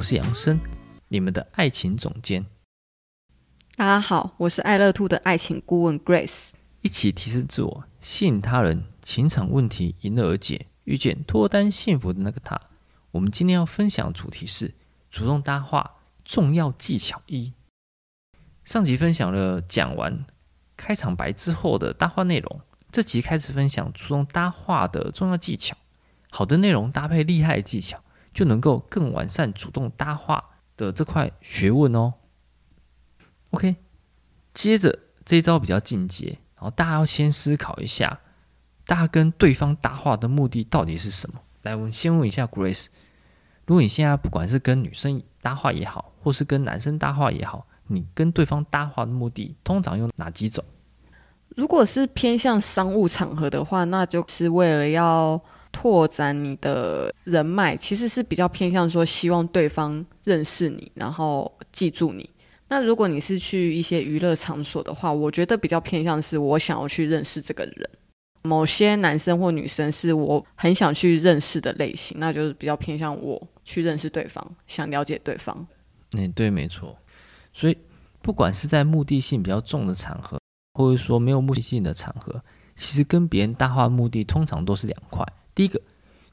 [0.00, 0.58] 我是杨生，
[1.08, 2.46] 你们的爱情总监。
[3.76, 6.52] 大家好，我是爱乐 Two 的爱情顾问 Grace。
[6.80, 12.58] 一起提升自我，吸引他人，情场问题迎刃而解，遇见脱单幸福的那个他。
[13.10, 14.72] 我们今天要分享的主题是
[15.10, 17.52] 主动搭话重要技巧一。
[18.64, 20.24] 上集分享了讲完
[20.78, 25.76] 开场白之后的搭话内容，这集开始分享主动搭话的重要技巧。
[26.30, 28.02] 好的内容搭配厉害的技巧。
[28.32, 30.42] 就能够更完善主动搭话
[30.76, 32.14] 的这块学问哦。
[33.50, 33.76] OK，
[34.54, 38.20] 接着这一招比较进阶，然后大家要先思考一下，
[38.86, 41.40] 大家跟对方搭话的目的到底是什么？
[41.62, 42.86] 来，我们先问一下 Grace，
[43.66, 50.64] 如果你现在不管是跟女生搭话也好，或是跟男生搭话也好，你跟对方搭话的目的通常有哪几种？
[51.56, 55.42] 如果是偏向商务场合的话，那就是为了要。
[55.72, 62.28] 拓展你的人脉，其实是比较偏向说希望对方认识你，然后记住你。
[62.68, 67.90] 那如果你是去一些娱乐场所的话，我觉得比较偏向是我想要去认识这个人。
[68.42, 75.66] 某些男生或女生是我很想去认识的类型，那就是比较偏向我去认识对方，想了解对方。
[76.12, 76.96] 嗯，对，没错。
[77.52, 77.76] 所以
[78.22, 80.38] 不管是在目的性比较重的场合，
[80.74, 82.42] 或者说没有目的性的场合，
[82.74, 85.26] 其实跟别人搭话目的通常都是两块。
[85.60, 85.78] 第一个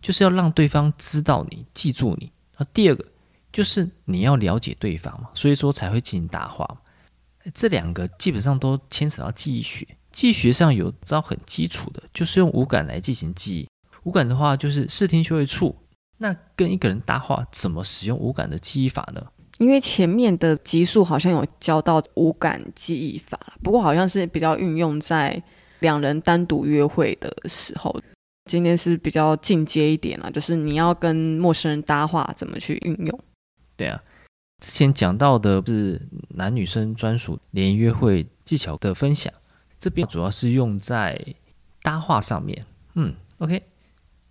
[0.01, 2.31] 就是要让对方知道你，记住你。
[2.55, 3.05] 啊，第二个
[3.51, 6.65] 就是你要了解对方嘛，所以说才会进行搭话。
[7.53, 9.85] 这两个基本上都牵扯到记忆学。
[10.13, 13.67] 记忆学上有招很基础的，就是用五感来进行记忆。
[14.03, 15.75] 五感的话就是视听嗅味触。
[16.19, 19.21] 那跟一个人搭话，怎么使用五感的记忆法呢？
[19.57, 25.43] 因为前面的集数好像有教到五感记忆法，不过好像是比较运用在
[25.79, 27.93] 两人单独约会的时候。
[28.47, 33.19] 今天是比较进阶一点了，就是你要跟陌生人搭话，怎么去运用？
[33.75, 34.01] 对啊，
[34.59, 39.31] 之前讲到的是男女生专属联谊约会技巧的分享，
[39.77, 41.19] 这边主要是用在
[41.83, 42.65] 搭话上面。
[42.95, 43.61] 嗯，OK，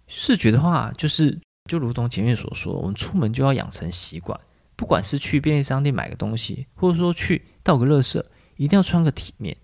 [0.09, 1.39] 视觉的话，就是
[1.71, 4.39] 就如同前面所说，我们出门就要养成习惯，
[4.75, 8.21] 不管是去便利商店买个东西，或者说去倒个垃圾，
[8.57, 9.57] 一定要穿个体面。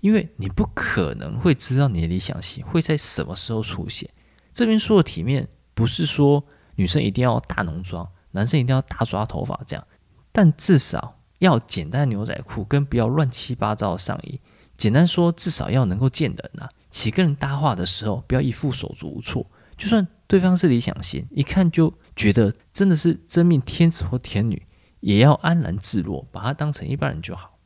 [0.00, 4.08] 因为你不可能会知道你的理想型会在什么时候出现。
[4.52, 6.44] 这边说的体面，不是说
[6.76, 9.86] 女生一定要大浓妆，男生一定要大抓头发这样，
[10.32, 14.40] 但至少要简单牛仔裤跟不要乱七八糟的上衣。
[14.76, 16.70] 简单说，至少要能够见人呐、啊。
[16.90, 19.44] 且跟人搭话的时候，不要一副手足无措。
[19.76, 24.66] 就算对方是理想型，一看就觉得真的是真命天子或天女，
[25.00, 27.57] 也要安然自若，把他当成一般人就好。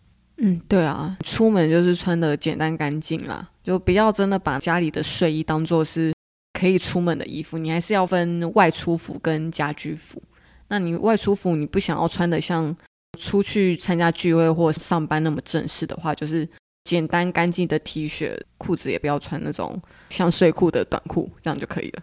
[0.44, 6.12] 嗯，对啊，出门就是穿的简单干净啦，就不要真的把家里的睡衣当做是
[6.52, 10.20] 可以出门的衣服，你还是要分外出服跟家居服。
[10.66, 12.76] 那你外出服你不想要穿的像
[13.16, 16.48] 出去参加聚会或上班那么正式的话，就是
[16.82, 19.80] 简单干净的 T 恤，裤子也不要穿那种
[20.10, 22.02] 像睡裤的短裤，这样就可以了。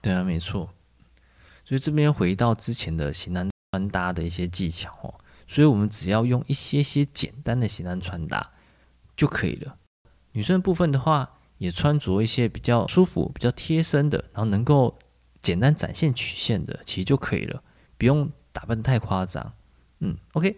[0.00, 0.70] 对啊，没错。
[1.66, 5.12] 所以这边回到之前的型男穿搭的一些技巧哦。
[5.46, 8.52] 所以，我们只要用一些些简单的型男穿搭
[9.16, 9.76] 就可以了。
[10.32, 14.98] 女生部分的话，也穿着一些比较舒服、比较贴身的，然后能够
[15.40, 17.62] 简单展现曲线的，其实就可以了，
[17.96, 19.54] 不用打扮得太夸张。
[20.00, 20.56] 嗯，OK。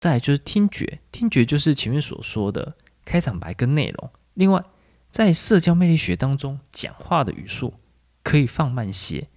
[0.00, 2.74] 再来就是听觉，听觉就是前面所说的
[3.04, 4.10] 开场白跟内容。
[4.34, 4.62] 另外，
[5.10, 7.74] 在社交魅力学当中，讲话的语速
[8.22, 9.28] 可以放慢些，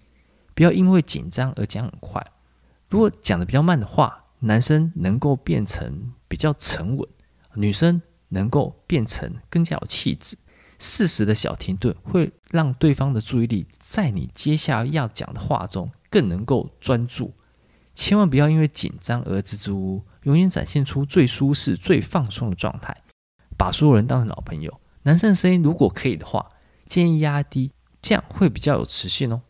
[0.55, 2.25] 不要因为紧张而讲很快。
[2.89, 7.07] 如果讲的比较慢的话，男生能够变成比较沉稳，
[7.55, 10.37] 女生能够变成更加有气质。
[10.79, 17.33] 适时的小停顿会让对方的注意力在你接下来要讲的话中更能够专注。
[17.95, 22.95] 千万不要因为紧张而支支吾吾，永远展现出最舒适、最放松的状态，
[23.57, 24.79] 把所有人当成老朋友。
[25.01, 26.47] 男生的声音如果可以的话，
[26.85, 29.41] 建议压低，这样会比较有磁性哦。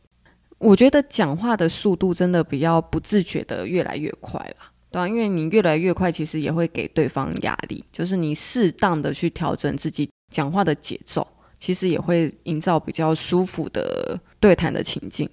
[0.60, 4.72] 我觉得讲话的速度真的比较不自觉的越来越快了。
[4.89, 7.84] 对啊，因为你越来越快，其实也会给对方压力。
[7.92, 11.28] 就是你适当的去调整自己讲话的节奏，
[11.60, 15.30] 其实也会营造比较舒服的对谈的情境。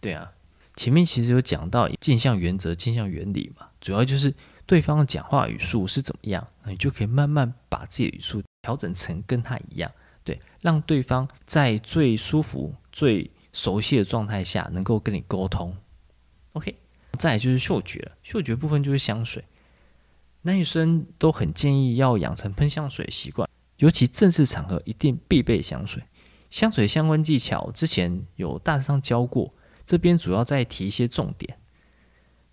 [0.00, 0.30] 对啊，
[0.74, 4.32] 前面其实有讲到镜像原则、镜像原理嘛，主要就是
[4.66, 9.90] 对方的讲话语速是怎么样，你就可以慢慢把自己的语速调整成跟他一样，
[10.24, 15.74] 对，让对方在最舒服、最熟悉的状态下能够跟你沟通。
[16.52, 16.76] OK，
[17.16, 19.44] 再就是嗅觉了，嗅觉部分就是香水，
[20.42, 23.48] 男生都很建议要养成喷香水的习惯，
[23.78, 26.02] 尤其正式场合一定必备香水。
[26.48, 29.52] 香水相关技巧之前有大致上教过，
[29.84, 31.58] 这边主要再提一些重点。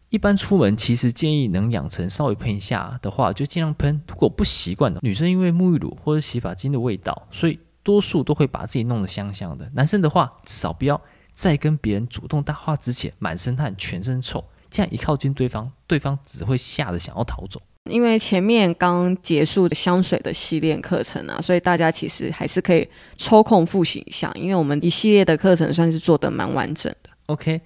[0.09, 4.01] 一般出门其实建议能养成稍微喷一下的话，就尽量喷。
[4.07, 9.69] 如果不习惯的女生，因为沐浴乳或者洗发精的味道，所以多数都会把自己弄得香香的。
[9.73, 11.01] 男生的话，至少不要
[11.31, 14.43] 在跟别人主动搭话之前满身汗、全身臭，
[14.73, 17.61] 这样一靠近对方，对方只会吓得想要逃走。
[17.83, 24.31] 因为前面刚结束的香水的系列课程啊，所以大家其实还是可以抽空复习一下。
[24.33, 27.09] 因为我们一系列的课程算是做的蛮完整的。
[27.27, 27.61] OK，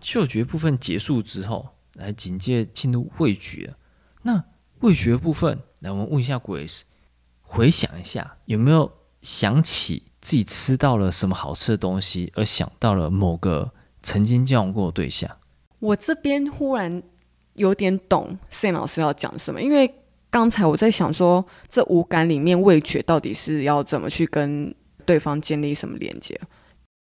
[0.00, 3.74] 嗅觉部分结束之后，来紧接进入味觉。
[4.22, 4.44] 那
[4.82, 6.82] 味觉部分，来我们问一下 Grace，
[7.40, 15.28] 回想一下有没有想起自己吃到了什么好吃的东西，而想到了某个曾经交往过的对象？
[15.82, 17.02] 我这边忽然。
[17.54, 19.94] 有点懂 Sam 老师要讲什么，因为
[20.30, 24.74] 刚才我在想说，这五感里面味觉到底是要怎么去跟
[25.04, 26.34] 对方建立什么连接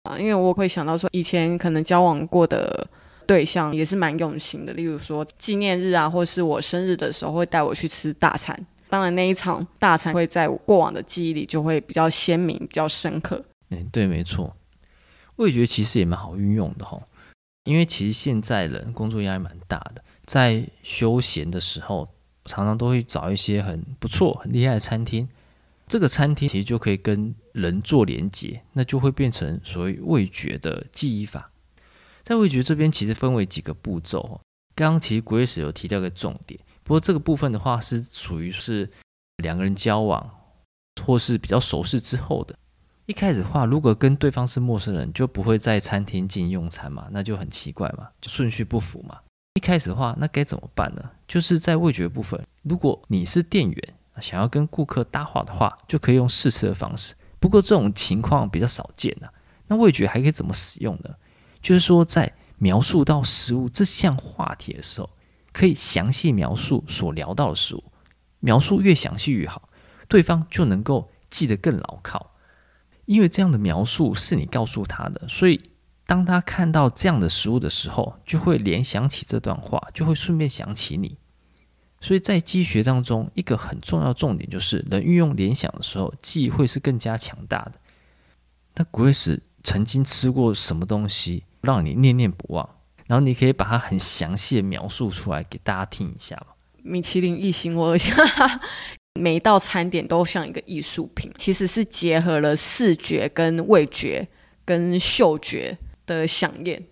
[0.03, 0.19] 啊？
[0.19, 2.85] 因为我会想到说，以前可能交往过的
[3.25, 8.53] 对象也是蛮用心的，例如说纪念日啊，或是我生日的时候会带我去吃大餐。
[8.89, 13.41] 当然那一场大餐会在我过往的记忆里就会比较鲜明、比较深刻。
[13.69, 14.53] 嗯，对，没错，
[15.38, 17.01] 味觉其实也蛮好运用的哈，
[17.65, 20.03] 因为其实现在人工作压力蛮大的。
[20.25, 22.07] 在休闲的时候，
[22.45, 25.27] 常常都会找一些很不错、很厉害的餐厅。
[25.88, 31.51] 这个餐厅其实就可以跟人做连接，那就会变成所谓味觉的记忆法。
[32.23, 34.41] 在味觉这边，其实分为几个步骤。
[34.73, 38.89] 刚刚其实 Grace 有提到一个重点，不过这个部分的话是属于是
[39.38, 40.27] 两个人交往
[41.03, 42.57] 或是比较熟识之后的。
[43.05, 49.19] 一开始话，如果跟对方是陌生人，就不会在餐厅进行用餐嘛，那就很奇怪嘛，就顺序不符嘛。
[49.53, 51.11] 一开始的话，那该怎么办呢？
[51.27, 57.13] 就是在味觉部分，如果你是店员，想要跟顾客搭话的话，就可以用试吃的方式。
[57.39, 59.29] 不过这种情况比较少见啊。
[59.67, 61.15] 那味觉还可以怎么使用呢？
[61.61, 65.07] 就是说，在描述到食物这项话题的时候，
[65.53, 67.83] 可以详细描述所聊到的食物，
[68.39, 69.69] 描述越详细越好，
[70.07, 72.31] 对方就能够记得更牢靠。
[73.05, 75.71] 因为这样的描述是你告诉他的，所以。
[76.07, 81.17] 当他看到这样的食物的时候，就会联想起这段话，就会顺便想起你。
[81.99, 87.71] 所以在记忆学当中，一个很重要重点就是，人运用联想的时候，记忆会是更加强大的。
[88.75, 92.69] 那 Grace 曾经吃过什么东西让你念念不忘？
[93.07, 96.53] 然后你可以把它很详细的描述出来给大家听一下吗？
[96.83, 98.15] 米其林一星，我想
[99.19, 104.27] 每一道餐点都像一个艺术品，其实是结合了视觉、跟味觉、
[104.63, 105.77] 跟嗅觉。
[106.07, 106.85] 的饗宴，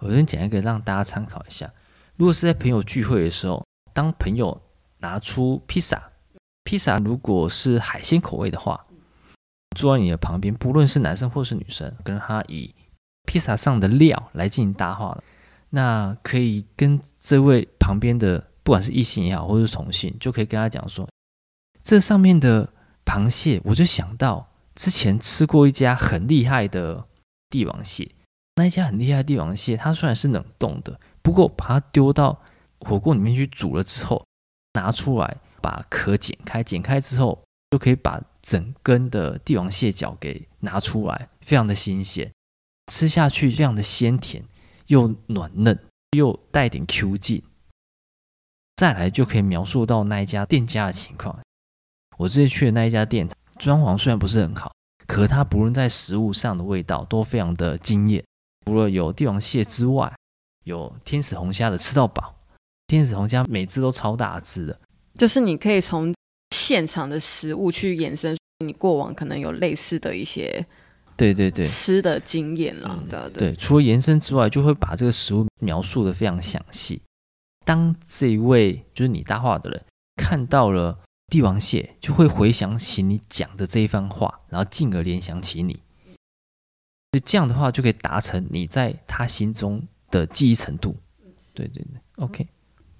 [0.00, 1.72] 我先讲一个让大家参考一下。
[2.16, 3.64] 如果是在朋友聚会的时候，
[3.94, 4.60] 当朋友
[4.98, 6.10] 拿出披萨，
[6.64, 8.84] 披萨如果是海鲜口味的话，
[9.76, 12.74] 坐在你的旁边，不论是男生或是女生，跟他以
[13.24, 15.16] 披萨上的料来进行搭话，
[15.68, 21.08] 那可以跟这位旁边的，不管是异性也好，或是同性，就可以跟他讲说，
[21.82, 22.72] 这上面的
[23.04, 27.06] 螃蟹，我就想到之前吃过一家很厉害的
[27.48, 28.10] 帝王蟹。
[28.56, 32.40] 那一家很厉害的帝王蟹，它虽然是冷冻的，不过把它丢到
[32.80, 34.24] 火锅里面去煮了之后，
[34.74, 42.30] 拿出来把壳剪开，剪开之后就可以把整根的帝王蟹脚给拿出来，非常的新鲜，
[42.92, 44.44] 吃下去非常的鲜甜，
[44.88, 45.78] 又软嫩，
[46.16, 47.42] 又带点 Q 劲。
[48.76, 51.38] 再来就可以描述到那一家店家的情况。
[52.20, 53.26] 我之前去的那一家店，
[53.58, 54.70] 装潢虽然不是很好，
[55.06, 58.22] 可它不论在食物上的味道都非常的惊艳。
[58.66, 60.14] 除了有帝王蟹之外，
[60.64, 62.34] 有天使红虾的吃到饱。
[62.88, 64.78] 天使红虾每只都超大只的，
[65.14, 66.14] 就是你可以从
[66.54, 68.36] 现场的食物去延伸
[68.66, 70.66] 你过往可能有类似的一些，
[71.16, 73.02] 对对对，吃的经验了。
[73.08, 77.00] 对对，对，除了延伸之外，就会把这个食物描述的非常详细。
[77.64, 79.82] 当这一位就是你搭话的人
[80.16, 80.98] 看到了
[81.30, 85.74] 帝王蟹，就会回想起你讲的这一番话，然后进而联想起你。
[87.12, 90.96] 所以这样的话就可以达成你在他心中的记忆程度。
[91.54, 92.46] 对对对，OK。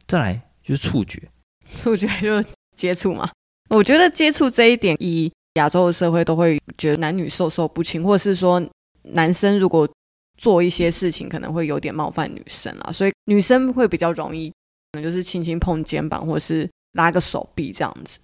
[0.06, 1.28] 再来就是触觉，
[1.74, 3.30] 触觉就接触嘛。
[3.68, 8.60] 我觉得接触这一点，以亚洲的社会都会觉得男女授受不亲，或者是说
[9.02, 9.88] 男生如果
[10.36, 14.50] 做一些事情可能会有点冒犯女生啊，所以女生会比较容易，
[14.92, 18.18] 可能就是轻轻碰肩膀，或是拉个手臂这样子。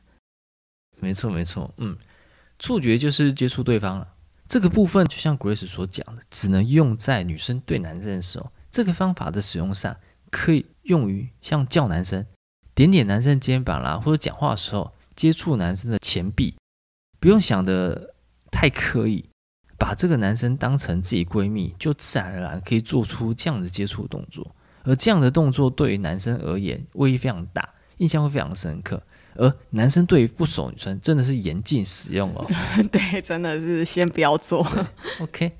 [0.99, 1.97] 没错，没错，嗯，
[2.59, 4.15] 触觉就是接触对方了。
[4.49, 8.51] 这个部分就像 Grace 所讲的，只能用在女生对男生的时候。
[8.71, 9.97] 这个方法的使用上，
[10.31, 12.27] 可以用于像叫男生、
[12.75, 16.55] 点点男生肩膀啦，或者讲话的时候接触男生的前臂，
[17.19, 18.15] 不用想的
[18.51, 19.29] 太刻意。
[19.79, 24.57] 把这个男生当成自己闺蜜，就自然而然可以做出这样的接触动作。
[24.85, 27.69] 而这样的动作对于男生而言威力非常大，
[27.99, 29.03] 印象会非常深刻。
[29.35, 32.47] 而男生对于不熟女生真的是严禁使用哦。
[32.91, 34.67] 对，真的是先不要做。
[35.21, 35.53] OK，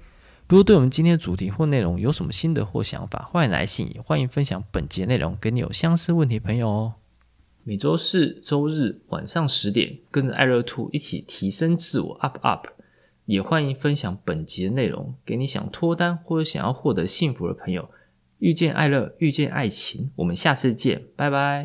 [0.49, 6.95] 如果对我们今天的主题或内容有什么心得或想法，欢迎来信，也欢迎分享本节内容给你有相似问题的朋友哦。
[7.65, 12.69] 每周四、周日晚上十点，跟着爱乐 Two 一起提升自我，up up。
[13.27, 17.91] 也欢迎分享本集的内容给你想脱单或者想要获得幸福的朋友。
[18.39, 21.65] 遇见爱乐，遇见爱情，我们下次见，拜拜。